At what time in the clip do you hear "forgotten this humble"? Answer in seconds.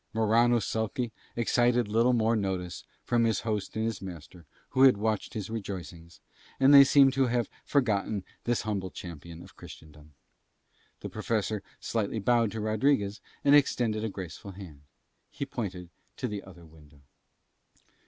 7.63-8.89